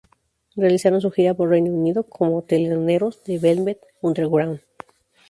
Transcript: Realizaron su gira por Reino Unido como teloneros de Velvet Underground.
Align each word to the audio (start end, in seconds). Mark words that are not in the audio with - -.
Realizaron 0.55 0.99
su 0.99 1.11
gira 1.11 1.35
por 1.35 1.49
Reino 1.49 1.71
Unido 1.71 2.01
como 2.01 2.41
teloneros 2.41 3.23
de 3.23 3.37
Velvet 3.37 3.79
Underground. 4.01 4.59